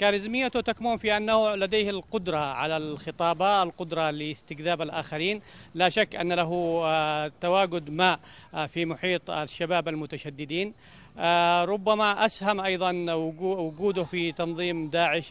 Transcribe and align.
كاريزميته 0.00 0.60
تكمن 0.60 0.96
في 0.96 1.16
أنه 1.16 1.54
لديه 1.54 1.90
القدرة 1.90 2.38
على 2.38 2.76
الخطابة 2.76 3.62
القدرة 3.62 4.10
لاستجذاب 4.10 4.82
الآخرين. 4.82 5.42
لا 5.74 5.88
شك 5.88 6.16
أن 6.16 6.32
له 6.32 6.80
آه، 6.84 7.32
تواجد 7.40 7.90
ما 7.90 8.18
آه، 8.54 8.66
في 8.66 8.84
محيط 8.84 9.30
الشباب 9.30 9.88
المتشددين. 9.88 10.74
آه، 11.18 11.64
ربما 11.64 12.26
أسهم 12.26 12.60
أيضا 12.60 12.92
وجوده 13.12 14.04
في 14.04 14.32
تنظيم 14.32 14.88
داعش 14.88 15.26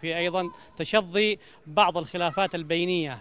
في 0.00 0.16
أيضا 0.16 0.50
تشظي 0.76 1.38
بعض 1.66 1.98
الخلافات 1.98 2.54
البينية 2.54 3.18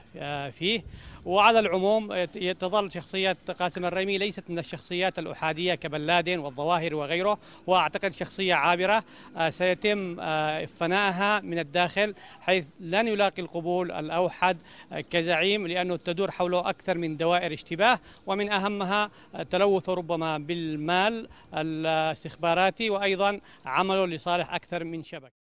فيه. 0.51 0.83
وعلى 1.25 1.59
العموم 1.59 2.23
تظل 2.59 2.91
شخصية 2.91 3.37
قاسم 3.59 3.85
الريمي 3.85 4.17
ليست 4.17 4.43
من 4.49 4.59
الشخصيات 4.59 5.19
الأحادية 5.19 5.75
كبن 5.75 6.01
لادن 6.01 6.39
والظواهر 6.39 6.95
وغيره 6.95 7.37
وأعتقد 7.67 8.13
شخصية 8.13 8.53
عابرة. 8.53 9.03
آه، 9.37 9.49
سيتم 9.49 10.19
آه، 10.19 10.65
فنائها 10.65 11.39
من 11.39 11.59
الداخل 11.59 12.15
حيث 12.41 12.65
لن 12.79 13.07
يلاقي 13.07 13.41
القبول 13.41 13.91
الأوحد 13.91 14.57
آه، 14.91 15.01
كزعيم 15.01 15.67
لأنه 15.67 15.95
تدور 15.95 16.31
حوله 16.31 16.69
أكثر 16.69 16.97
من 16.97 17.17
دوائر 17.17 17.53
اشتباه. 17.53 17.99
ومن 18.27 18.51
أهمها 18.51 19.11
تلوثه 19.49 19.93
ربما 19.93 20.37
بالمال 20.37 21.29
الاستخباراتي 21.53 22.89
وأيضا 22.89 23.39
عمله 23.65 24.07
لصالح 24.07 24.53
أكثر 24.53 24.83
من 24.83 25.03
شبكة. 25.03 25.39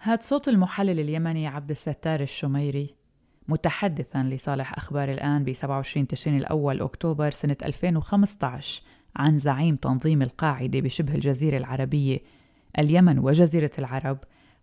هاد 0.00 0.22
صوت 0.22 0.48
المحلل 0.48 1.00
اليمني 1.00 1.46
عبد 1.46 1.70
الستار 1.70 2.20
الشميري. 2.20 3.05
متحدثا 3.48 4.22
لصالح 4.22 4.72
أخبار 4.78 5.12
الآن 5.12 5.44
ب 5.44 5.52
27 5.52 6.06
تشرين 6.06 6.36
الأول 6.36 6.80
أكتوبر 6.80 7.30
سنة 7.30 7.56
2015 7.64 8.82
عن 9.16 9.38
زعيم 9.38 9.76
تنظيم 9.76 10.22
القاعدة 10.22 10.80
بشبه 10.80 11.14
الجزيرة 11.14 11.56
العربية 11.56 12.18
اليمن 12.78 13.18
وجزيرة 13.18 13.70
العرب 13.78 14.18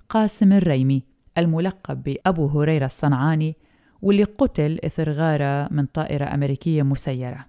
قاسم 0.09 0.53
الريمي 0.53 1.03
الملقب 1.37 2.03
بأبو 2.03 2.47
هريرة 2.47 2.85
الصنعاني 2.85 3.55
واللي 4.01 4.23
قتل 4.23 4.79
إثر 4.85 5.11
غارة 5.11 5.67
من 5.71 5.85
طائرة 5.85 6.25
أمريكية 6.25 6.83
مسيرة. 6.83 7.45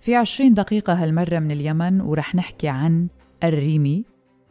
في 0.00 0.14
عشرين 0.14 0.54
دقيقة 0.54 0.92
هالمرة 0.92 1.38
من 1.38 1.50
اليمن 1.50 2.00
ورح 2.00 2.34
نحكي 2.34 2.68
عن 2.68 3.08
الريمي 3.44 4.04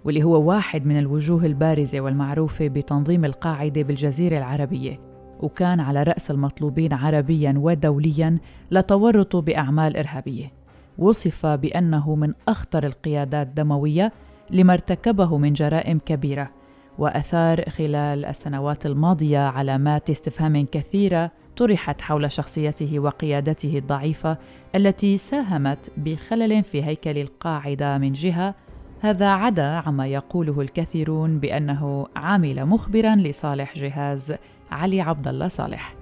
واللي 0.06 0.24
هو 0.24 0.42
واحد 0.42 0.86
من 0.86 1.00
الوجوه 1.00 1.46
البارزة 1.46 2.02
والمعروفة 2.02 2.68
بتنظيم 2.68 3.26
القاعدة 3.26 3.82
بالجزيرة 3.82 4.38
العربية. 4.38 5.11
وكان 5.42 5.80
على 5.80 6.04
رأس 6.04 6.32
المطلوبين 6.32 6.94
عربيا 6.94 7.54
ودوليا 7.58 8.38
لتورطه 8.72 9.42
بأعمال 9.42 9.98
إرهابية. 9.98 10.52
وصف 10.98 11.46
بأنه 11.46 12.16
من 12.16 12.34
أخطر 12.48 12.86
القيادات 12.86 13.48
دموية 13.48 14.12
لما 14.50 14.74
ارتكبه 14.74 15.38
من 15.38 15.54
جرائم 15.54 16.00
كبيرة 16.06 16.50
وأثار 16.98 17.70
خلال 17.70 18.26
السنوات 18.26 18.86
الماضية 18.86 19.40
علامات 19.40 20.10
استفهام 20.10 20.66
كثيرة 20.72 21.32
طرحت 21.58 22.02
حول 22.02 22.32
شخصيته 22.32 23.00
وقيادته 23.00 23.78
الضعيفة 23.78 24.38
التي 24.76 25.18
ساهمت 25.18 25.92
بخلل 25.98 26.64
في 26.64 26.84
هيكل 26.84 27.18
القاعدة 27.18 27.98
من 27.98 28.14
جهة. 28.14 28.56
هذا 29.00 29.28
عدا 29.28 29.66
عما 29.66 30.08
يقوله 30.08 30.62
الكثيرون 30.62 31.40
بأنه 31.40 32.08
عامل 32.16 32.66
مخبرا 32.66 33.16
لصالح 33.16 33.76
جهاز 33.76 34.34
علي 34.72 35.02
عبد 35.02 35.28
الله 35.28 35.48
صالح. 35.48 35.96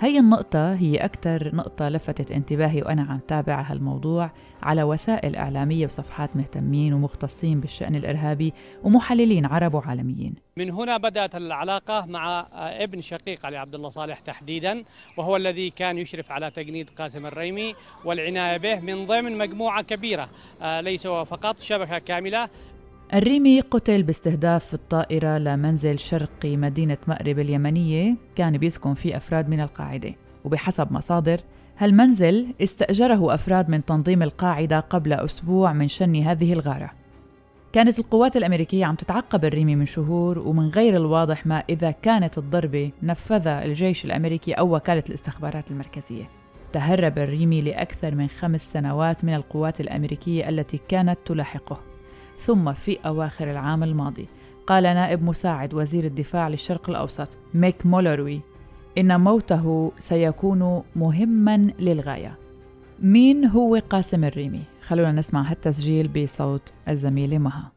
هي 0.00 0.18
النقطة 0.18 0.74
هي 0.74 0.96
أكثر 0.96 1.56
نقطة 1.56 1.88
لفتت 1.88 2.32
انتباهي 2.32 2.82
وأنا 2.82 3.02
عم 3.02 3.20
تابع 3.28 3.60
هالموضوع 3.60 4.30
على 4.62 4.82
وسائل 4.82 5.36
إعلامية 5.36 5.86
وصفحات 5.86 6.36
مهتمين 6.36 6.92
ومختصين 6.92 7.60
بالشأن 7.60 7.94
الإرهابي 7.94 8.52
ومحللين 8.82 9.46
عرب 9.46 9.74
وعالميين. 9.74 10.34
من 10.56 10.70
هنا 10.70 10.96
بدأت 10.96 11.34
العلاقة 11.34 12.06
مع 12.06 12.46
ابن 12.52 13.00
شقيق 13.00 13.46
علي 13.46 13.56
عبد 13.56 13.74
الله 13.74 13.90
صالح 13.90 14.18
تحديدا 14.18 14.84
وهو 15.16 15.36
الذي 15.36 15.70
كان 15.70 15.98
يشرف 15.98 16.30
على 16.30 16.50
تجنيد 16.50 16.90
قاسم 16.90 17.26
الريمي 17.26 17.74
والعناية 18.04 18.56
به 18.56 18.80
من 18.80 19.06
ضمن 19.06 19.38
مجموعة 19.38 19.82
كبيرة 19.82 20.28
آه، 20.62 20.80
ليس 20.80 21.06
فقط 21.06 21.60
شبكة 21.60 21.98
كاملة 21.98 22.48
الريمي 23.14 23.60
قتل 23.60 24.02
باستهداف 24.02 24.74
الطائرة 24.74 25.38
لمنزل 25.38 25.98
شرقي 25.98 26.56
مدينة 26.56 26.96
مأرب 27.06 27.38
اليمنية. 27.38 28.16
كان 28.36 28.58
بيسكن 28.58 28.94
فيه 28.94 29.16
أفراد 29.16 29.48
من 29.48 29.60
القاعدة. 29.60 30.14
وبحسب 30.44 30.92
مصادر 30.92 31.40
هالمنزل 31.78 32.54
استأجره 32.62 33.34
أفراد 33.34 33.68
من 33.68 33.84
تنظيم 33.84 34.22
القاعدة 34.22 34.80
قبل 34.80 35.12
أسبوع 35.12 35.72
من 35.72 35.88
شن 35.88 36.16
هذه 36.16 36.52
الغارة. 36.52 36.90
كانت 37.72 37.98
القوات 37.98 38.36
الأمريكية 38.36 38.84
عم 38.84 38.94
تتعقب 38.94 39.44
الريمي 39.44 39.76
من 39.76 39.84
شهور 39.84 40.38
ومن 40.38 40.68
غير 40.68 40.96
الواضح 40.96 41.46
ما 41.46 41.64
إذا 41.70 41.90
كانت 41.90 42.38
الضربة 42.38 42.90
نفذها 43.02 43.64
الجيش 43.64 44.04
الأمريكي 44.04 44.52
أو 44.52 44.76
وكالة 44.76 45.04
الاستخبارات 45.08 45.70
المركزية. 45.70 46.28
تهرب 46.72 47.18
الريمي 47.18 47.60
لأكثر 47.60 48.14
من 48.14 48.28
خمس 48.28 48.72
سنوات 48.72 49.24
من 49.24 49.34
القوات 49.34 49.80
الأمريكية 49.80 50.48
التي 50.48 50.80
كانت 50.88 51.18
تلاحقه. 51.26 51.91
ثم 52.42 52.72
في 52.72 52.98
أواخر 53.06 53.50
العام 53.50 53.82
الماضي. 53.82 54.28
قال 54.66 54.82
نائب 54.82 55.22
مساعد 55.22 55.74
وزير 55.74 56.04
الدفاع 56.04 56.48
للشرق 56.48 56.90
الأوسط 56.90 57.38
ميك 57.54 57.86
مولروي 57.86 58.40
إن 58.98 59.20
موته 59.20 59.92
سيكون 59.98 60.82
مهما 60.96 61.56
للغاية. 61.78 62.38
مين 62.98 63.44
هو 63.44 63.76
قاسم 63.90 64.24
الريمي؟ 64.24 64.62
خلونا 64.82 65.12
نسمع 65.12 65.50
هالتسجيل 65.50 66.08
بصوت 66.08 66.72
الزميلة 66.88 67.38
مها. 67.38 67.72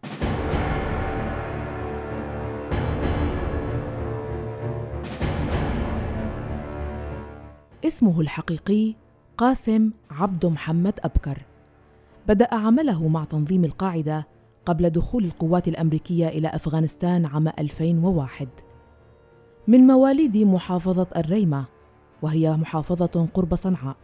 اسمه 7.86 8.22
الحقيقي 8.22 8.96
قاسم 9.38 9.92
عبد 10.12 10.46
محمد 10.46 11.00
أبكر. 11.04 11.42
بدأ 12.28 12.48
عمله 12.52 13.08
مع 13.08 13.24
تنظيم 13.24 13.66
القاعدة 13.66 14.35
قبل 14.66 14.90
دخول 14.90 15.26
القوات 15.26 15.68
الأمريكية 15.68 16.28
إلى 16.28 16.48
أفغانستان 16.48 17.26
عام 17.26 17.48
2001 17.48 18.48
من 19.68 19.80
مواليد 19.80 20.38
محافظة 20.38 21.08
الريمة 21.16 21.66
وهي 22.22 22.58
محافظة 22.58 23.28
قرب 23.34 23.56
صنعاء 23.56 23.98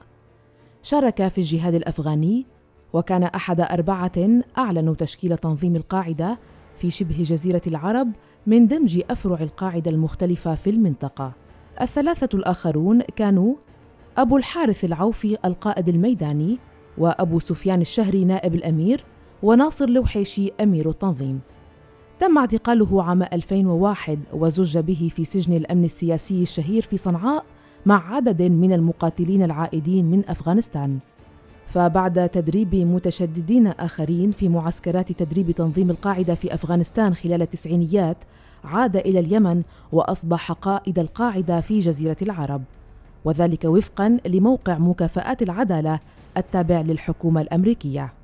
شارك 0.84 1.28
في 1.28 1.38
الجهاد 1.38 1.74
الأفغاني 1.74 2.46
وكان 2.94 3.24
أحد 3.24 3.62
أربعة 3.62 4.42
أعلنوا 4.58 4.96
تشكيل 4.96 5.38
تنظيم 5.38 5.76
القاعدة 5.76 6.40
في 6.76 6.92
شبه 6.92 7.24
جزيرة 7.24 7.62
العرب 7.68 8.12
من 8.48 8.68
دمج 8.68 9.02
أفرع 9.10 9.40
القاعدة 9.42 9.92
المختلفة 9.92 10.56
في 10.56 10.70
المنطقة. 10.70 11.34
الثلاثة 11.82 12.30
الآخرون 12.34 13.02
كانوا 13.02 13.56
أبو 14.18 14.38
الحارث 14.38 14.86
العوفي 14.86 15.38
القائد 15.46 15.90
الميداني 15.90 16.60
وأبو 16.98 17.40
سفيان 17.40 17.82
الشهري 17.82 18.26
نائب 18.26 18.56
الأمير 18.56 19.06
وناصر 19.44 19.90
لوحيشي 19.90 20.52
أمير 20.62 20.90
التنظيم. 20.90 21.40
تم 22.20 22.38
اعتقاله 22.38 23.04
عام 23.04 23.24
2001 23.24 24.20
وزج 24.34 24.78
به 24.78 25.10
في 25.16 25.26
سجن 25.26 25.54
الأمن 25.54 25.84
السياسي 25.84 26.42
الشهير 26.42 26.82
في 26.82 26.98
صنعاء 26.98 27.46
مع 27.86 28.16
عدد 28.16 28.42
من 28.42 28.74
المقاتلين 28.74 29.44
العائدين 29.44 30.06
من 30.06 30.30
أفغانستان. 30.30 31.00
فبعد 31.66 32.30
تدريب 32.30 32.76
متشددين 32.76 33.68
آخرين 33.68 34.32
في 34.32 34.50
معسكرات 34.50 35.12
تدريب 35.12 35.52
تنظيم 35.52 35.90
القاعدة 35.90 36.36
في 36.36 36.54
أفغانستان 36.54 37.16
خلال 37.16 37.42
التسعينيات 37.42 38.18
عاد 38.64 38.98
إلى 38.98 39.20
اليمن 39.20 39.64
وأصبح 39.92 40.52
قائد 40.52 41.00
القاعدة 41.00 41.62
في 41.62 41.80
جزيرة 41.80 42.18
العرب. 42.22 42.64
وذلك 43.26 43.66
وفقا 43.66 44.18
لموقع 44.26 44.78
مكافآت 44.78 45.42
العدالة 45.42 46.00
التابع 46.38 46.82
للحكومة 46.82 47.42
الأمريكية. 47.42 48.21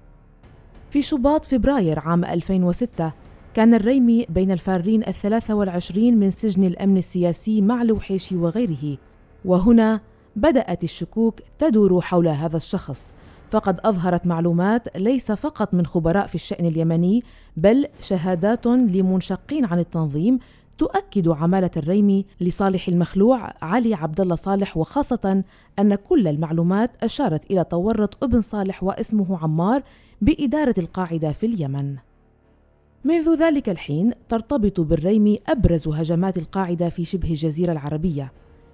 في 0.90 1.02
شباط 1.02 1.46
فبراير 1.46 2.00
عام 2.00 2.26
2006 2.26 3.14
كان 3.54 3.74
الريمي 3.74 4.26
بين 4.30 4.52
الفارين 4.52 5.08
الثلاثة 5.08 5.54
والعشرين 5.54 6.20
من 6.20 6.32
سجن 6.32 6.64
الأمن 6.64 6.98
السياسي 6.98 7.62
مع 7.62 7.84
لوحيشي 7.84 8.36
وغيره. 8.36 8.98
وهنا 9.46 10.02
بدأت 10.36 10.84
الشكوك 10.84 11.40
تدور 11.60 12.02
حول 12.02 12.28
هذا 12.28 12.58
الشخص. 12.58 13.14
فقد 13.50 13.80
أظهرت 13.84 14.28
معلومات 14.28 14.98
ليس 14.98 15.32
فقط 15.32 15.74
من 15.74 15.86
خبراء 15.86 16.28
في 16.28 16.36
الشأن 16.36 16.66
اليمني 16.66 17.24
بل 17.58 17.86
شهادات 18.02 18.68
لمنشقين 18.68 19.66
عن 19.66 19.80
التنظيم 19.80 20.40
تؤكد 20.78 21.28
عمالة 21.28 21.72
الريمي 21.78 22.26
لصالح 22.42 22.88
المخلوع 22.88 23.54
علي 23.62 23.94
عبد 23.94 24.22
الله 24.22 24.36
صالح 24.36 24.78
وخاصة 24.78 25.44
أن 25.80 25.96
كل 25.96 26.28
المعلومات 26.28 27.04
أشارت 27.04 27.52
إلى 27.52 27.64
تورط 27.64 28.24
ابن 28.24 28.42
صالح 28.42 28.84
واسمه 28.84 29.38
عمار 29.44 29.84
بإدارة 30.22 30.76
القاعدة 30.78 31.32
في 31.32 31.46
اليمن. 31.46 31.96
منذ 33.06 33.36
ذلك 33.40 33.70
الحين 33.70 34.14
ترتبط 34.30 34.80
بالريم 34.80 35.36
أبرز 35.48 35.88
هجمات 35.88 36.38
القاعدة 36.38 36.90
في 36.90 37.06
شبه 37.06 37.30
الجزيرة 37.30 37.72
العربية، 37.72 38.32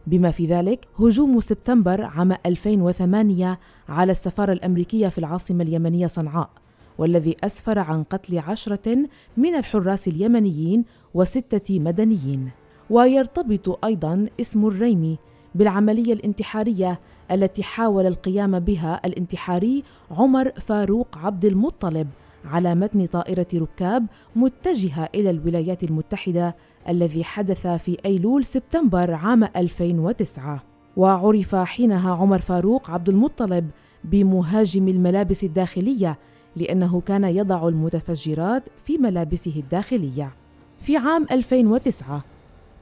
بما 0.07 0.31
في 0.31 0.45
ذلك 0.45 0.87
هجوم 0.99 1.39
سبتمبر 1.39 2.01
عام 2.01 2.31
2008 2.45 3.59
على 3.89 4.11
السفارة 4.11 4.53
الأمريكية 4.53 5.07
في 5.07 5.17
العاصمة 5.17 5.63
اليمنية 5.63 6.07
صنعاء، 6.07 6.49
والذي 6.97 7.35
أسفر 7.43 7.79
عن 7.79 8.03
قتل 8.03 8.39
عشرة 8.39 8.97
من 9.37 9.55
الحراس 9.55 10.07
اليمنيين 10.07 10.85
وستة 11.13 11.79
مدنيين 11.79 12.49
ويرتبط 12.89 13.85
أيضا 13.85 14.27
اسم 14.41 14.65
الريمي 14.65 15.17
بالعملية 15.55 16.13
الانتحارية 16.13 16.99
التي 17.31 17.63
حاول 17.63 18.05
القيام 18.05 18.59
بها 18.59 19.01
الانتحاري 19.05 19.83
عمر 20.11 20.51
فاروق 20.51 21.17
عبد 21.17 21.45
المطلب 21.45 22.07
على 22.45 22.75
متن 22.75 23.05
طائرة 23.05 23.47
ركاب 23.53 24.05
متجهة 24.35 25.09
إلى 25.15 25.29
الولايات 25.29 25.83
المتحدة 25.83 26.55
الذي 26.89 27.23
حدث 27.23 27.67
في 27.67 27.97
أيلول 28.05 28.45
سبتمبر 28.45 29.13
عام 29.13 29.43
2009 29.43 30.63
وعرف 30.97 31.55
حينها 31.55 32.13
عمر 32.15 32.39
فاروق 32.39 32.89
عبد 32.89 33.09
المطلب 33.09 33.69
بمهاجم 34.03 34.87
الملابس 34.87 35.43
الداخلية 35.43 36.19
لأنه 36.55 37.01
كان 37.01 37.23
يضع 37.23 37.67
المتفجرات 37.67 38.69
في 38.83 38.97
ملابسه 38.97 39.53
الداخلية. 39.55 40.35
في 40.79 40.97
عام 40.97 41.25
2009 41.31 42.23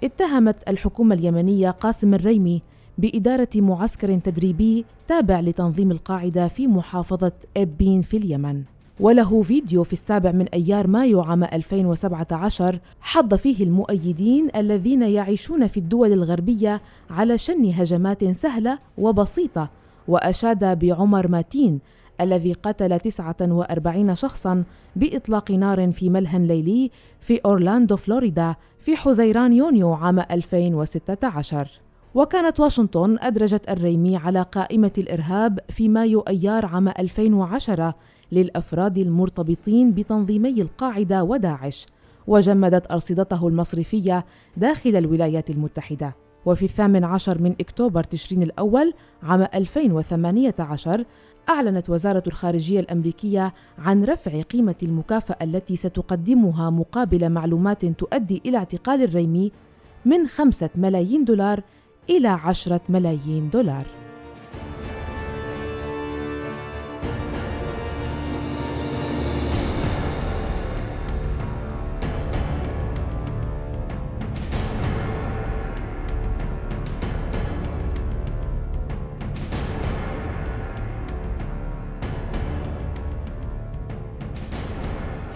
اتهمت 0.03 0.69
الحكومة 0.69 1.15
اليمنية 1.15 1.69
قاسم 1.69 2.13
الريمي 2.13 2.61
بإدارة 3.01 3.49
معسكر 3.55 4.19
تدريبي 4.19 4.85
تابع 5.07 5.39
لتنظيم 5.39 5.91
القاعدة 5.91 6.47
في 6.47 6.67
محافظة 6.67 7.31
إبين 7.57 8.01
في 8.01 8.17
اليمن. 8.17 8.63
وله 8.99 9.41
فيديو 9.41 9.83
في 9.83 9.93
السابع 9.93 10.31
من 10.31 10.47
أيار 10.47 10.87
مايو 10.87 11.21
عام 11.21 11.43
2017 11.43 12.79
حض 13.01 13.35
فيه 13.35 13.63
المؤيدين 13.63 14.47
الذين 14.55 15.01
يعيشون 15.01 15.67
في 15.67 15.77
الدول 15.77 16.13
الغربية 16.13 16.81
على 17.09 17.37
شن 17.37 17.65
هجمات 17.65 18.25
سهلة 18.25 18.79
وبسيطة 18.97 19.69
وأشاد 20.07 20.79
بعمر 20.79 21.27
ماتين 21.27 21.79
الذي 22.21 22.53
قتل 22.53 22.99
49 22.99 24.15
شخصا 24.15 24.63
بإطلاق 24.95 25.51
نار 25.51 25.91
في 25.91 26.09
ملهى 26.09 26.39
ليلي 26.39 26.91
في 27.19 27.39
أورلاندو 27.45 27.95
فلوريدا 27.95 28.55
في 28.79 28.95
حزيران 28.95 29.53
يونيو 29.53 29.93
عام 29.93 30.19
2016 30.19 31.81
وكانت 32.15 32.59
واشنطن 32.59 33.17
أدرجت 33.21 33.69
الريمي 33.69 34.17
على 34.17 34.41
قائمة 34.41 34.91
الإرهاب 34.97 35.59
في 35.69 35.89
مايو 35.89 36.19
أيار 36.19 36.65
عام 36.65 36.87
2010 36.87 37.95
للأفراد 38.31 38.97
المرتبطين 38.97 39.91
بتنظيمي 39.91 40.61
القاعدة 40.61 41.23
وداعش 41.23 41.85
وجمدت 42.27 42.91
أرصدته 42.91 43.47
المصرفية 43.47 44.25
داخل 44.57 44.95
الولايات 44.95 45.49
المتحدة. 45.49 46.15
وفي 46.45 46.65
الثامن 46.65 47.03
عشر 47.03 47.41
من 47.41 47.55
أكتوبر 47.61 48.03
تشرين 48.03 48.43
الأول 48.43 48.93
عام 49.23 49.47
2018 49.53 51.05
أعلنت 51.49 51.89
وزارة 51.89 52.23
الخارجية 52.27 52.79
الأمريكية 52.79 53.53
عن 53.77 54.03
رفع 54.03 54.41
قيمة 54.41 54.75
المكافأة 54.83 55.37
التي 55.41 55.75
ستقدمها 55.75 56.69
مقابل 56.69 57.29
معلومات 57.29 57.85
تؤدي 57.85 58.41
إلى 58.45 58.57
اعتقال 58.57 59.03
الريمي 59.03 59.51
من 60.05 60.27
خمسة 60.27 60.69
ملايين 60.75 61.25
دولار 61.25 61.63
إلى 62.09 62.27
عشرة 62.27 62.81
ملايين 62.89 63.49
دولار. 63.49 64.00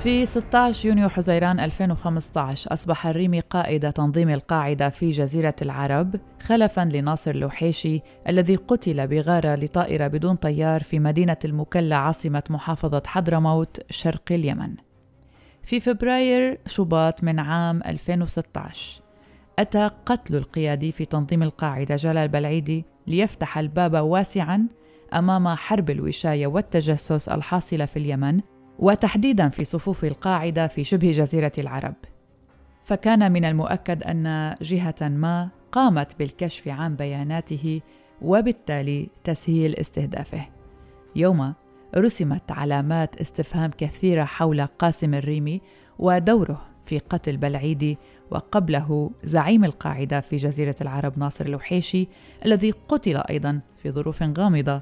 في 0.05 0.25
16 0.25 0.87
يونيو 0.87 1.09
حزيران 1.09 1.59
2015 1.59 2.73
أصبح 2.73 3.07
الريمي 3.07 3.39
قائد 3.39 3.93
تنظيم 3.93 4.29
القاعدة 4.29 4.89
في 4.89 5.09
جزيرة 5.09 5.55
العرب 5.61 6.15
خلفا 6.41 6.81
لناصر 6.93 7.35
لوحيشي 7.35 8.01
الذي 8.29 8.55
قتل 8.55 9.07
بغارة 9.07 9.55
لطائرة 9.55 10.07
بدون 10.07 10.35
طيار 10.35 10.83
في 10.83 10.99
مدينة 10.99 11.37
المكلا 11.45 11.95
عاصمة 11.95 12.43
محافظة 12.49 13.03
حضرموت 13.05 13.79
شرق 13.89 14.31
اليمن. 14.31 14.75
في 15.63 15.79
فبراير 15.79 16.59
شباط 16.65 17.23
من 17.23 17.39
عام 17.39 17.81
2016 17.85 19.01
أتى 19.59 19.89
قتل 20.05 20.35
القيادي 20.35 20.91
في 20.91 21.05
تنظيم 21.05 21.43
القاعدة 21.43 21.95
جلال 21.95 22.27
بلعيدي 22.27 22.85
ليفتح 23.07 23.57
الباب 23.57 23.93
واسعا 23.93 24.67
أمام 25.13 25.47
حرب 25.47 25.89
الوشاية 25.89 26.47
والتجسس 26.47 27.29
الحاصلة 27.29 27.85
في 27.85 27.99
اليمن 27.99 28.41
وتحديدا 28.79 29.49
في 29.49 29.63
صفوف 29.63 30.05
القاعدة 30.05 30.67
في 30.67 30.83
شبه 30.83 31.11
جزيرة 31.11 31.51
العرب. 31.57 31.95
فكان 32.83 33.31
من 33.31 33.45
المؤكد 33.45 34.03
أن 34.03 34.55
جهة 34.61 34.95
ما 35.01 35.49
قامت 35.71 36.19
بالكشف 36.19 36.67
عن 36.67 36.95
بياناته 36.95 37.81
وبالتالي 38.21 39.09
تسهيل 39.23 39.75
استهدافه. 39.75 40.45
يوم 41.15 41.53
رسمت 41.97 42.51
علامات 42.51 43.21
استفهام 43.21 43.71
كثيرة 43.77 44.23
حول 44.23 44.61
قاسم 44.61 45.13
الريمي 45.13 45.61
ودوره 45.99 46.61
في 46.85 46.99
قتل 46.99 47.37
بلعيدي 47.37 47.97
وقبله 48.31 49.11
زعيم 49.23 49.65
القاعدة 49.65 50.21
في 50.21 50.35
جزيرة 50.35 50.75
العرب 50.81 51.19
ناصر 51.19 51.45
الوحيشي 51.45 52.07
الذي 52.45 52.71
قتل 52.71 53.17
أيضا 53.17 53.59
في 53.77 53.91
ظروف 53.91 54.23
غامضة 54.23 54.81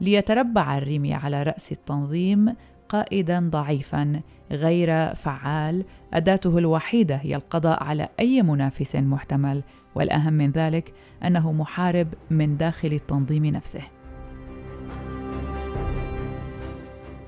ليتربع 0.00 0.78
الريمي 0.78 1.14
على 1.14 1.42
رأس 1.42 1.72
التنظيم 1.72 2.54
قائدا 2.94 3.48
ضعيفا 3.50 4.20
غير 4.50 5.14
فعال 5.14 5.84
أداته 6.14 6.58
الوحيدة 6.58 7.16
هي 7.16 7.36
القضاء 7.36 7.82
على 7.82 8.08
أي 8.20 8.42
منافس 8.42 8.96
محتمل. 8.96 9.62
والأهم 9.94 10.32
من 10.32 10.50
ذلك 10.50 10.92
أنه 11.24 11.52
محارب 11.52 12.08
من 12.30 12.56
داخل 12.56 12.92
التنظيم 12.92 13.46
نفسه. 13.46 13.82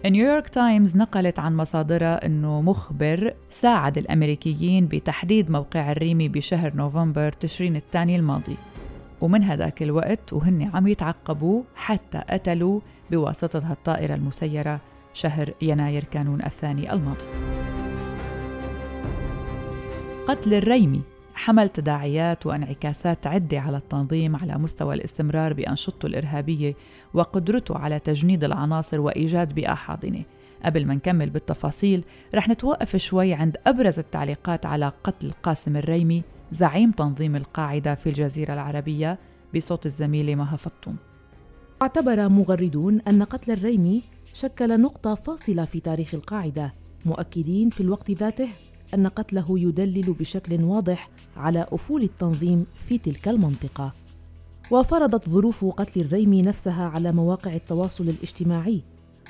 نيويورك 0.07 0.49
تايمز 0.49 0.97
نقلت 0.97 1.39
عن 1.39 1.57
مصادرها 1.57 2.27
أنه 2.27 2.62
مخبر 2.62 3.35
ساعد 3.51 3.99
الأمريكيين 3.99 4.87
بتحديد 4.87 5.51
موقع 5.51 5.93
الريمي 5.93 6.29
بشهر 6.29 6.77
نوفمبر 6.77 7.33
تشرين 7.33 7.77
الثاني 7.77 8.17
الماضي. 8.17 8.57
ومن 9.21 9.43
هذاك 9.43 9.83
الوقت 9.83 10.33
وهن 10.33 10.71
عم 10.75 10.87
يتعقبوا 10.87 11.62
حتى 11.75 12.19
قتلوا 12.19 12.81
بواسطة 13.11 13.73
الطائرة 13.73 14.15
المسيرة 14.15 14.81
شهر 15.17 15.53
يناير 15.63 16.05
كانون 16.05 16.43
الثاني 16.43 16.93
الماضي. 16.93 17.25
قتل 20.27 20.55
الريمي 20.55 21.03
حمل 21.35 21.69
تداعيات 21.69 22.47
وانعكاسات 22.47 23.26
عدة 23.26 23.61
على 23.61 23.76
التنظيم 23.76 24.37
على 24.37 24.59
مستوى 24.59 24.95
الاستمرار 24.95 25.52
بأنشطته 25.52 26.07
الإرهابية 26.07 26.75
وقدرته 27.14 27.79
على 27.79 27.99
تجنيد 27.99 28.45
العناصر 28.45 29.00
وإيجاد 29.00 29.52
بيئة 29.52 29.75
حاضنة. 29.75 30.23
قبل 30.64 30.87
ما 30.87 30.95
نكمل 30.95 31.31
بالتفاصيل 31.31 32.05
رح 32.35 32.49
نتوقف 32.49 32.97
شوي 32.97 33.35
عند 33.35 33.57
أبرز 33.67 33.99
التعليقات 33.99 34.67
على 34.67 34.93
قتل 35.05 35.31
قاسم 35.31 35.76
الريمي 35.76 36.23
زعيم 36.52 36.90
تنظيم 36.90 37.37
القاعدة 37.37 37.95
في 37.95 38.09
الجزيرة 38.09 38.55
العربية 38.55 39.19
بصوت 39.57 39.87
الزميلة 39.87 40.35
مها 40.35 40.57
فطوم. 40.57 40.97
اعتبر 41.83 42.29
مغردون 42.29 43.00
أن 43.00 43.23
قتل 43.23 43.52
الريمي 43.52 44.02
شكل 44.37 44.81
نقطة 44.81 45.14
فاصلة 45.14 45.64
في 45.64 45.81
تاريخ 45.81 46.14
القاعدة. 46.14 46.73
مؤكدين 47.07 47.71
في 47.71 47.81
الوقت 47.81 48.11
ذاته 48.11 48.49
أن 48.95 49.07
قتله 49.07 49.59
يدلل 49.59 50.12
بشكل 50.21 50.64
واضح 50.64 51.11
على 51.37 51.66
أفول 51.73 52.02
التنظيم 52.02 52.66
في 52.88 52.99
تلك 52.99 53.28
المنطقة. 53.28 53.93
وفرضت 54.71 55.28
ظروف 55.28 55.64
قتل 55.64 56.00
الريمي 56.00 56.43
نفسها 56.43 56.85
على 56.85 57.12
مواقع 57.12 57.55
التواصل 57.55 58.09
الاجتماعي. 58.09 58.83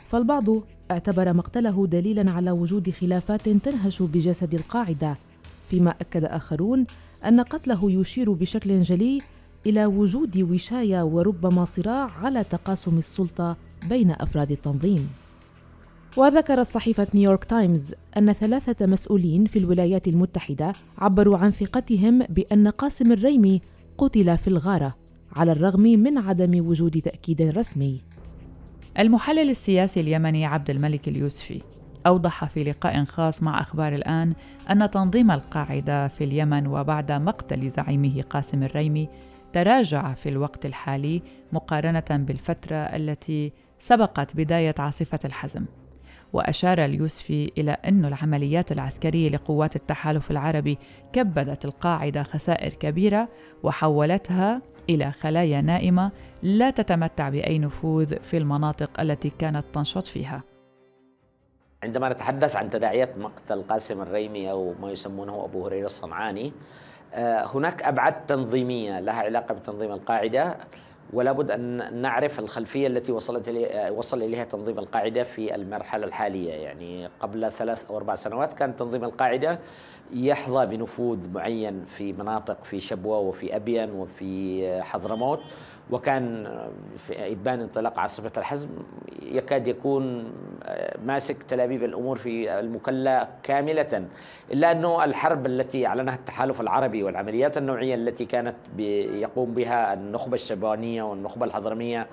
فالبعض 0.09 0.45
اعتبر 0.91 1.33
مقتله 1.33 1.87
دليلا 1.87 2.31
على 2.31 2.51
وجود 2.51 2.91
خلافات 2.91 3.49
تنهش 3.49 4.03
بجسد 4.03 4.55
القاعدة. 4.55 5.17
فيما 5.69 5.91
أكد 5.91 6.25
آخرون 6.25 6.87
أن 7.25 7.41
قتله 7.41 7.91
يشير 7.91 8.33
بشكل 8.33 8.83
جلي 8.83 9.21
إلى 9.67 9.87
وجود 9.87 10.39
وشاية 10.39 11.03
وربما 11.03 11.65
صراع 11.65 12.11
على 12.11 12.45
تقاسم 12.45 12.99
السلطة 12.99 13.57
بين 13.89 14.11
أفراد 14.11 14.51
التنظيم. 14.51 15.09
وذكرت 16.17 16.67
صحيفه 16.67 17.07
نيويورك 17.15 17.45
تايمز 17.45 17.95
أن 18.17 18.33
ثلاثة 18.33 18.87
مسؤولين 18.87 19.45
في 19.45 19.59
الولايات 19.59 20.09
المتحدة 20.09 20.73
عبروا 20.99 21.39
عن 21.39 21.51
ثقتهم 21.51 22.19
بأن 22.19 22.69
قاسم 22.69 23.13
الريمي 23.13 23.61
قتل 23.99 24.39
في 24.39 24.49
الغارة 24.49 24.97
على 25.33 25.53
الرغم 25.53 25.81
من 25.81 26.19
عدم 26.19 26.67
وجود 26.67 27.01
تأكيد 27.01 27.43
رسمي. 27.43 28.01
المحلل 28.99 29.51
السياسي 29.51 30.01
اليمني 30.01 30.47
عبد 30.47 30.71
الملك 30.71 31.09
اليوسفي 31.09 31.63
أوضح 32.07 32.45
في 32.45 32.65
لقاء 32.65 33.05
خاص 33.05 33.43
مع 33.43 33.61
أخبار 33.61 33.95
الآن 33.95 34.35
أن 34.71 34.91
تنظيم 34.91 35.31
القاعدة 35.31 36.09
في 36.09 36.25
اليمن 36.25 36.67
وبعد 36.67 37.13
مقتل 37.13 37.71
زعيمه 37.71 38.23
قاسم 38.31 38.63
الريمي 38.63 39.09
تراجع 39.53 40.15
في 40.15 40.29
الوقت 40.29 40.67
الحالي 40.67 41.23
مقارنة 41.53 42.05
بالفترة 42.11 42.77
التي 42.77 43.53
سبقت 43.79 44.37
بداية 44.37 44.75
عاصفة 44.79 45.19
الحزم 45.25 45.65
وأشار 46.33 46.85
اليوسفي 46.85 47.53
إلى 47.59 47.71
أن 47.71 48.05
العمليات 48.05 48.73
العسكرية 48.73 49.31
لقوات 49.31 49.77
التحالف 49.77 50.31
العربي 50.31 50.79
كبدت 51.13 51.65
القاعدة 51.65 52.23
خسائر 52.23 52.73
كبيرة 52.75 53.29
وحولتها 53.63 54.63
إلى 54.91 55.13
خلايا 55.13 55.61
نائمة 55.61 56.13
لا 56.43 56.71
تتمتع 56.71 57.29
بأي 57.29 57.59
نفوذ 57.59 58.17
في 58.23 58.37
المناطق 58.37 59.01
التي 59.01 59.31
كانت 59.31 59.65
تنشط 59.73 60.07
فيها. 60.07 60.43
عندما 61.83 62.09
نتحدث 62.09 62.57
عن 62.57 62.71
تداعيات 62.71 63.19
مقتل 63.19 63.63
قاسم 63.63 64.03
الريمي 64.03 64.51
أو 64.51 64.75
ما 64.81 64.91
يسمونه 64.91 65.45
أبو 65.45 65.67
هريرة 65.67 65.87
الصنعاني 65.87 66.53
آه، 67.15 67.47
هناك 67.55 67.83
أبعاد 67.83 68.27
تنظيمية 68.27 69.01
لها 69.01 69.15
علاقة 69.15 69.55
بتنظيم 69.55 69.93
القاعدة. 69.93 70.57
ولا 71.13 71.33
بد 71.33 71.51
أن 71.51 71.95
نعرف 72.03 72.39
الخلفية 72.39 72.87
التي 72.87 73.13
وصلت 73.13 73.55
وصل 73.91 74.23
إليها 74.23 74.45
تنظيم 74.45 74.79
القاعدة 74.79 75.23
في 75.23 75.55
المرحلة 75.55 76.07
الحالية. 76.07 76.53
يعني 76.53 77.09
قبل 77.21 77.53
ثلاث 77.53 77.91
أو 77.91 77.97
أربع 77.97 78.15
سنوات 78.15 78.55
كان 78.55 78.77
تنظيم 78.77 79.05
القاعدة 79.05 79.59
يحظى 80.13 80.67
بنفوذ 80.67 81.31
معين 81.35 81.85
في 81.85 82.13
مناطق 82.13 82.65
في 82.65 82.81
شبوة 82.81 83.19
وفي 83.19 83.57
أبين 83.57 83.91
وفي 83.91 84.83
حضرموت 84.83 85.41
وكان 85.91 86.49
في 86.97 87.33
إبان 87.33 87.61
انطلاق 87.61 87.99
عاصفة 87.99 88.33
الحزم. 88.37 88.69
يكاد 89.23 89.69
يكون 89.69 90.33
ماسك 91.05 91.43
تلابيب 91.43 91.85
الأمور 91.85 92.17
في 92.17 92.59
المكلا 92.61 93.29
كاملة 93.43 94.05
إلا 94.53 94.73
أنه 94.73 95.05
الحرب 95.05 95.47
التي 95.47 95.87
أعلنها 95.87 96.15
التحالف 96.15 96.61
العربي 96.61 97.03
والعمليات 97.03 97.59
النوعية 97.59 97.95
التي 97.95 98.25
كانت 98.25 98.55
يقوم 98.79 99.55
بها 99.55 99.95
النخبة 99.95 100.35
الشبانية 100.35 100.96
والنخبة 101.03 101.47
الحضرمية. 101.47 102.07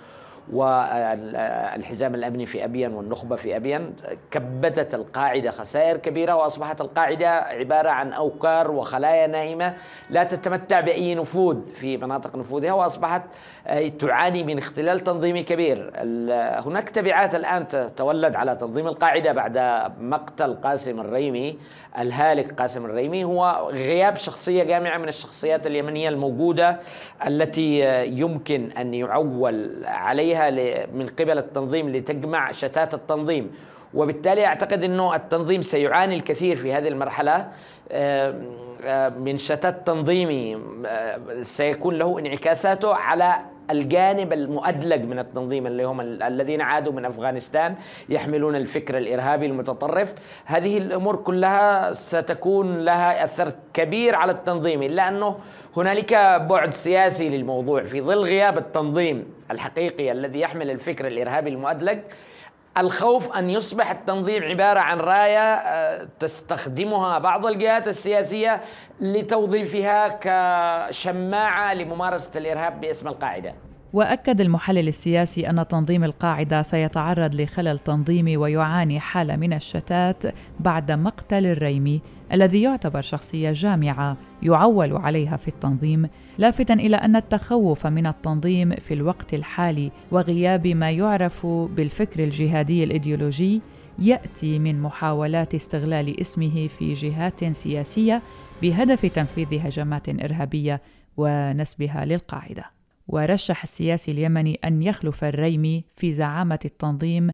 والحزام 0.53 2.15
الأمني 2.15 2.45
في 2.45 2.63
أبين 2.63 2.93
والنخبة 2.93 3.35
في 3.35 3.55
أبين 3.55 3.95
كبدت 4.31 4.95
القاعدة 4.95 5.51
خسائر 5.51 5.97
كبيرة 5.97 6.35
وأصبحت 6.35 6.81
القاعدة 6.81 7.29
عبارة 7.29 7.89
عن 7.89 8.13
أوكار 8.13 8.71
وخلايا 8.71 9.27
نائمه 9.27 9.73
لا 10.09 10.23
تتمتع 10.23 10.79
بأي 10.79 11.15
نفوذ 11.15 11.67
في 11.67 11.97
مناطق 11.97 12.35
نفوذها 12.35 12.73
وأصبحت 12.73 13.21
آه، 13.67 13.87
تعاني 13.87 14.43
من 14.43 14.57
اختلال 14.57 14.99
تنظيمي 14.99 15.43
كبير. 15.43 15.91
هناك 16.65 16.89
تبعات 16.89 17.35
الآن 17.35 17.67
تتولد 17.67 18.35
على 18.35 18.55
تنظيم 18.55 18.87
القاعدة 18.87 19.31
بعد 19.31 19.57
مقتل 19.99 20.53
قاسم 20.53 20.99
الريمي 20.99 21.57
الهالك 21.99 22.61
قاسم 22.61 22.85
الريمي. 22.85 23.23
هو 23.23 23.69
غياب 23.71 24.15
شخصية 24.15 24.63
جامعة 24.63 24.97
من 24.97 25.07
الشخصيات 25.07 25.67
اليمنية 25.67 26.09
الموجودة 26.09 26.79
التي 27.27 28.03
يمكن 28.05 28.69
أن 28.77 28.93
يعول 28.93 29.85
عليها. 29.85 30.32
عليها 30.35 30.85
من 30.93 31.07
قبل 31.07 31.37
التنظيم 31.37 31.89
لتجمع 31.89 32.51
شتات 32.51 32.93
التنظيم. 32.93 33.51
وبالتالي 33.93 34.45
أعتقد 34.45 34.83
إنه 34.83 35.15
التنظيم 35.15 35.61
سيعاني 35.61 36.15
الكثير 36.15 36.55
في 36.55 36.73
هذه 36.73 36.87
المرحلة. 36.87 37.47
من 39.17 39.37
شتات 39.37 39.87
تنظيمي 39.87 40.59
سيكون 41.41 41.97
له 41.97 42.19
انعكاساته 42.19 42.95
على 42.95 43.35
الجانب 43.71 44.33
المؤدلج 44.33 45.01
من 45.01 45.19
التنظيم 45.19 45.67
اللي 45.67 45.83
هم 45.83 46.01
الذين 46.01 46.61
عادوا 46.61 46.93
من 46.93 47.05
أفغانستان 47.05 47.75
يحملون 48.09 48.55
الفكر 48.55 48.97
الإرهابي 48.97 49.45
المتطرف. 49.45 50.13
هذه 50.45 50.77
الأمور 50.77 51.15
كلها 51.15 51.93
ستكون 51.93 52.79
لها 52.79 53.23
أثر 53.23 53.53
كبير 53.73 54.15
على 54.15 54.31
التنظيم 54.31 54.83
إلا 54.83 55.07
أنه 55.07 55.35
هنالك 55.77 56.13
بعد 56.49 56.73
سياسي 56.73 57.29
للموضوع 57.29 57.83
في 57.83 58.01
ظل 58.01 58.19
غياب 58.19 58.57
التنظيم 58.57 59.25
الحقيقي 59.51 60.11
الذي 60.11 60.39
يحمل 60.39 60.69
الفكر 60.69 61.07
الإرهابي 61.07 61.49
المؤدلج. 61.49 61.99
الخوف 62.77 63.37
أن 63.37 63.49
يصبح 63.49 63.91
التنظيم 63.91 64.43
عبارة 64.43 64.79
عن 64.79 64.99
راية 64.99 65.53
آه، 65.55 66.07
تستخدمها 66.19 67.17
بعض 67.17 67.45
الجهات 67.45 67.87
السياسية 67.87 68.61
لتوظيفها 68.99 70.19
كشماعة 70.21 71.73
لممارسة 71.73 72.31
الإرهاب 72.39 72.79
باسم 72.79 73.07
القاعدة. 73.07 73.55
وأكد 73.93 74.41
المحلل 74.41 74.87
السياسي 74.87 75.49
أن 75.49 75.67
تنظيم 75.67 76.03
القاعدة 76.03 76.61
سيتعرض 76.61 77.35
لخلل 77.35 77.79
تنظيمي 77.79 78.37
ويعاني 78.37 78.99
حالة 78.99 79.35
من 79.35 79.53
الشتات 79.53 80.23
بعد 80.59 80.91
مقتل 80.91 81.45
الريمي 81.45 82.01
الذي 82.31 82.61
يعتبر 82.61 83.01
شخصية 83.01 83.51
جامعة 83.51 84.17
يعول 84.43 84.97
عليها 84.97 85.37
في 85.37 85.47
التنظيم 85.47 86.09
لافتا 86.37 86.73
إلى 86.73 86.95
أن 86.95 87.15
التخوف 87.15 87.87
من 87.87 88.07
التنظيم 88.07 88.75
في 88.75 88.93
الوقت 88.93 89.33
الحالي 89.33 89.91
وغياب 90.11 90.67
ما 90.67 90.91
يعرف 90.91 91.45
بالفكر 91.45 92.23
الجهادي 92.23 92.83
الإيديولوجي 92.83 93.61
يأتي 93.99 94.59
من 94.59 94.81
محاولات 94.81 95.55
استغلال 95.55 96.21
اسمه 96.21 96.67
في 96.67 96.93
جهات 96.93 97.45
سياسية 97.45 98.21
بهدف 98.61 99.05
تنفيذ 99.05 99.47
هجمات 99.67 100.09
إرهابية 100.09 100.81
ونسبها 101.17 102.05
للقاعدة. 102.05 102.82
ورشح 103.07 103.63
السياسي 103.63 104.11
اليمني 104.11 104.59
أن 104.65 104.83
يخلف 104.83 105.23
الريمي 105.23 105.85
في 105.95 106.13
زعامة 106.13 106.59
التنظيم. 106.65 107.29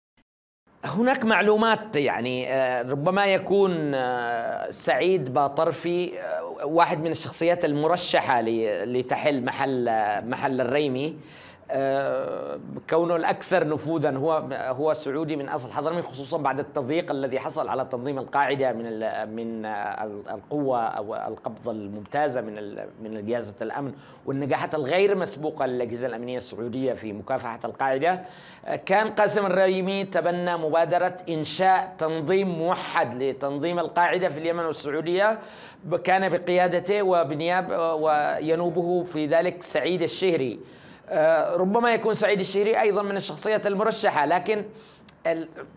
هناك 0.86 1.26
معلومات 1.26 1.96
يعني 1.96 2.54
آه، 2.54 2.82
ربما 2.82 3.26
يكون 3.26 3.94
آه، 3.94 4.72
سعيد 4.72 5.34
باطرفي 5.34 6.20
آه، 6.20 6.66
واحد 6.66 7.00
من 7.00 7.12
الشخصيات 7.12 7.66
المرشحة 7.66 8.42
لتحل 8.42 9.44
محل 9.44 9.86
محل 10.30 10.62
الريمي. 10.62 11.16
كونه 12.90 13.16
الأكثر 13.16 13.68
نفوذا 13.68 14.18
هو 14.18 14.32
هو 14.52 14.94
سعودي 14.94 15.36
من 15.36 15.50
أصل 15.50 15.72
حضرمي 15.72 16.02
خصوصا 16.02 16.38
بعد 16.38 16.60
التضييق 16.60 17.12
الذي 17.12 17.40
حصل 17.40 17.68
على 17.68 17.86
تنظيم 17.86 18.20
القاعدة 18.20 18.74
من 18.74 18.86
من 19.36 19.66
القوة 20.30 20.82
أو 20.82 21.16
القبضه 21.16 21.72
الممتازة 21.72 22.42
من 22.42 22.54
من 23.04 23.18
اجهزه 23.18 23.56
الأمن 23.62 23.94
والنجاحات 24.26 24.76
الغير 24.76 25.18
مسبوقة 25.18 25.66
للأجهزة 25.66 26.08
الأمنية 26.08 26.38
السعودية 26.38 26.94
في 26.94 27.14
مكافحة 27.14 27.60
القاعدة. 27.66 28.22
آه، 28.66 28.76
كان 28.76 29.10
قاسم 29.10 29.46
الريمي 29.46 30.04
تبنى 30.04 30.58
مبادرة 30.58 31.18
إنشاء 31.30 31.96
تنظيم 31.98 32.50
موحد 32.50 33.16
لتنظيم 33.24 33.80
القاعدة 33.80 34.30
في 34.30 34.40
اليمن 34.40 34.66
والسعودية 34.66 35.40
كان 36.04 36.30
بقيادته 36.30 37.04
وبنياب 37.04 37.70
وينوبه 38.02 39.04
في 39.04 39.26
ذلك 39.26 39.64
سعيد 39.64 40.02
الشهري. 40.02 40.54
آه، 40.54 40.79
ربما 41.56 41.94
يكون 41.94 42.13
سعيد 42.13 42.39
الشهري 42.39 42.82
أيضا 42.82 43.01
من 43.01 43.18
الشخصيات 43.18 43.68
المرشحة 43.68 44.25
لكن 44.25 44.66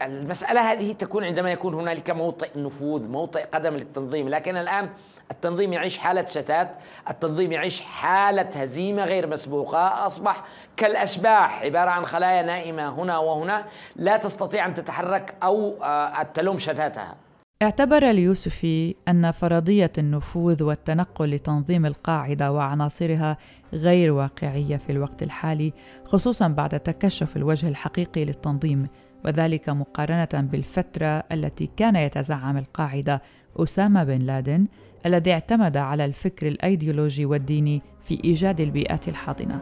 المسألة 0.03 0.73
هذه 0.73 0.93
تكون 0.93 1.25
عندما 1.25 1.53
يكون 1.53 1.75
هنالك 1.75 2.11
موطئ 2.11 2.49
نفوذ 2.57 3.09
موطئ 3.09 3.47
قدم 3.55 3.75
للتنظيم 3.75 4.29
لكن 4.29 4.57
الآن 4.57 4.89
التنظيم 5.31 5.73
يعيش 5.73 5.99
حالة 5.99 6.27
شتات 6.29 6.71
التنظيم 7.11 7.53
يعيش 7.53 7.81
حالة 7.81 8.43
هزيمة 8.43 9.05
غير 9.05 9.27
مسبوقة 9.27 10.07
أصبح 10.07 10.45
كالأشباح 10.77 11.62
عبارة 11.62 11.91
عن 11.91 12.05
خلايا 12.05 12.43
نائمة 12.43 12.89
هنا 12.89 13.19
وهنا 13.19 13.65
لا 13.97 14.17
تستطيع 14.17 14.67
أن 14.67 14.75
تتحرك 14.75 15.35
أو 15.43 15.75
آه، 15.83 16.23
تلوم 16.23 16.59
شتاتها. 16.59 17.15
اعتبر 17.62 18.11
اليوسفي 18.11 18.95
أن 19.09 19.31
فرضية 19.31 19.92
النفوذ 19.99 20.62
والتنقل 20.62 21.31
لتنظيم 21.31 21.87
القاعدة 21.87 22.52
وعناصرها 22.52 23.37
غير 23.73 24.12
واقعية 24.12 24.76
في 24.76 24.92
الوقت 24.92 25.23
الحالي 25.23 25.73
خصوصا 26.04 26.49
بعد 26.49 26.81
تكشف 26.81 27.37
الوجه 27.37 27.69
الحقيقي 27.69 28.25
للتنظيم 28.25 28.87
وذلك 29.25 29.69
مقارنة 29.69 30.28
بالفترة 30.35 31.07
التي 31.07 31.71
كان 31.76 31.97
يتزعم 31.97 32.57
القاعدة 32.57 33.23
أسامة 33.57 34.04
بن 34.04 34.19
لادن 34.19 34.66
الذي 35.07 35.33
اعتمد 35.33 35.76
على 35.76 36.04
الفكر 36.04 36.49
الأيديولوجي 36.49 37.26
والديني 37.26 37.83
في 38.02 38.25
إيجاد 38.25 38.61
البيئات 38.61 39.09
الحاضنة. 39.09 39.61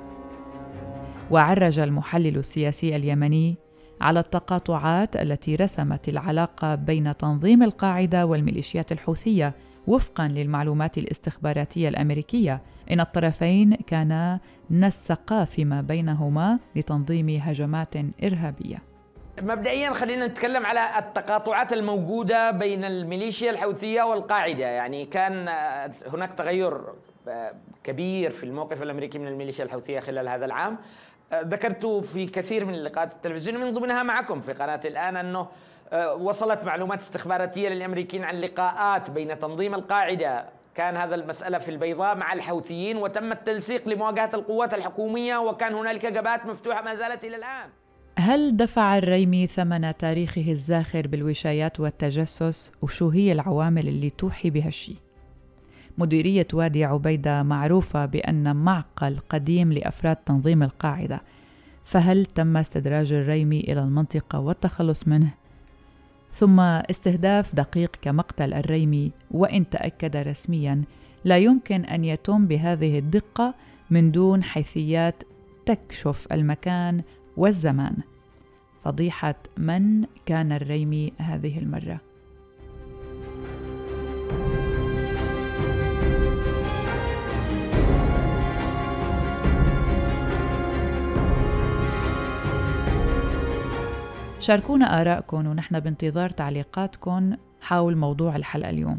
وعرج 1.31 1.79
المحلل 1.79 2.37
السياسي 2.37 2.97
اليمني 2.97 3.57
على 4.01 4.21
التقاطعات 4.21 5.17
التي 5.17 5.55
رسمت 5.55 6.09
العلاقة 6.09 6.75
بين 6.75 7.17
تنظيم 7.17 7.63
القاعدة 7.63 8.27
والميليشيات 8.27 8.93
الحوثية 8.93 9.55
وفقا 9.87 10.29
للمعلومات 10.29 10.99
الاستخباراتية 10.99 11.89
الأمريكية. 11.89 12.63
إن 12.91 13.01
الطرفين 13.01 13.75
كانا 13.75 14.41
نسقا 14.71 15.45
فيما 15.45 15.81
بينهما 15.81 16.59
لتنظيم 16.77 17.29
هجمات 17.29 17.95
إرهابية. 18.25 18.79
مبدئيا 19.43 19.91
خلينا 19.91 20.27
نتكلم 20.27 20.67
على 20.67 20.99
التقاطعات 20.99 21.73
الموجودة 21.73 22.51
بين 22.51 22.85
الميليشيا 22.85 23.51
الحوثية 23.51 24.03
والقاعدة. 24.03 24.65
يعني 24.65 25.07
كان 25.07 25.49
هناك 26.13 26.33
تغير 26.33 26.81
كبير 27.85 28.31
في 28.31 28.45
الموقف 28.45 28.83
الأمريكي 28.83 29.19
من 29.19 29.29
الميليشيا 29.29 29.65
الحوثية 29.65 30.01
خلال 30.01 30.29
هذا 30.29 30.45
العام. 30.45 30.79
ذكرت 31.35 31.87
في 31.87 32.27
كثير 32.27 32.65
من 32.65 32.75
اللقاءات 32.75 33.13
التلفزيونية 33.13 33.65
من 33.65 33.73
ضمنها 33.73 34.03
معكم 34.03 34.41
في 34.41 34.53
قناة 34.53 34.81
الآن 34.85 35.17
أنه 35.17 35.49
آه، 35.93 36.15
وصلت 36.15 36.65
معلومات 36.65 36.99
استخباراتية 36.99 37.69
للأمريكيين 37.69 38.25
عن 38.25 38.41
لقاءات 38.41 39.11
بين 39.11 39.39
تنظيم 39.39 39.75
القاعدة. 39.75 40.45
كان 40.75 40.97
هذا 40.97 41.15
المسألة 41.15 41.59
في 41.59 41.71
البيضاء 41.71 42.17
مع 42.17 42.33
الحوثيين 42.33 42.97
وتم 42.97 43.33
التنسيق 43.33 43.89
لمواجهة 43.89 44.31
القوات 44.35 44.75
الحكومية 44.75 45.37
وكان 45.37 45.75
هنالك 45.75 46.07
جبهات 46.07 46.47
مفتوحة 46.47 46.83
ما 46.83 46.95
زالت 46.95 47.25
إلى 47.25 47.37
الآن. 47.37 47.71
هل 48.19 48.57
دفع 48.57 48.99
الريمي 48.99 49.47
ثمن 49.47 49.97
تاريخه 49.97 50.51
الزاخر 50.53 51.07
بالوشايات 51.07 51.81
والتجسس؟ 51.81 52.73
وشو 52.83 53.09
هي 53.09 53.33
العوامل 53.33 53.89
اللي 53.89 54.11
توحي 54.11 54.51
بهالشي؟ 54.51 55.10
مديرية 55.99 56.47
وادي 56.53 56.85
عبيدة 56.85 57.43
معروفة 57.43 58.07
بأن 58.07 58.57
معقل 58.57 59.19
قديم 59.29 59.73
لأفراد 59.73 60.17
تنظيم 60.17 60.63
القاعدة. 60.63 61.23
فهل 61.85 62.27
تم 62.27 62.57
استدراج 62.57 63.13
الريمي 63.13 63.61
إلى 63.61 63.83
المنطقة 63.83 64.41
والتخلص 64.41 65.09
منه؟ 65.09 65.31
ثم 66.33 66.61
استهداف 66.61 67.55
دقيق 67.55 67.97
كمقتل 68.03 68.55
الريمي 68.55 69.13
وإن 69.31 69.71
تأكد 69.71 70.17
رسميا 70.17 70.83
لا 71.25 71.39
يمكن 71.39 71.85
أن 71.85 72.05
يتم 72.05 72.47
بهذه 72.47 72.99
الدقة 72.99 73.55
من 73.91 74.13
دون 74.13 74.43
حيثيات 74.43 75.23
تكشف 75.67 76.27
المكان 76.33 77.03
والزمان. 77.37 77.97
فضيحة 78.83 79.35
من 79.57 80.05
كان 80.27 80.53
الريمي 80.53 81.13
هذه 81.19 81.59
المرة؟ 81.59 82.01
شاركونا 94.41 95.01
آراءكم 95.01 95.47
ونحن 95.47 95.81
بانتظار 95.81 96.31
تعليقاتكم 96.31 97.33
حول 97.61 97.97
موضوع 97.97 98.37
الحلقة 98.37 98.71
اليوم. 98.71 98.99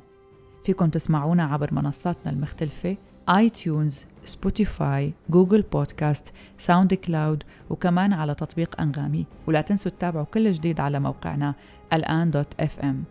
فيكم 0.64 0.90
تسمعونا 0.90 1.44
عبر 1.44 1.74
منصاتنا 1.74 2.32
المختلفة 2.32 2.98
iTunes، 3.30 4.06
Spotify، 4.24 5.14
Google 5.30 5.62
Podcasts، 5.62 6.34
SoundCloud 6.58 7.44
وكمان 7.70 8.14
على 8.14 8.36
تطبيق 8.36 8.82
أنغامي. 8.82 9.26
ولا 9.48 9.62
تنسوا 9.62 9.92
تتابعوا 9.92 10.26
كل 10.26 10.52
جديد 10.52 10.80
على 10.80 11.00
موقعنا 11.00 11.56
الآن 11.94 12.32
dot 12.32 12.54
FM 12.60 13.04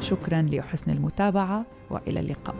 شكرا 0.00 0.42
لحسن 0.42 0.90
المتابعة 0.90 1.64
وإلى 1.90 2.20
اللقاء. 2.20 2.56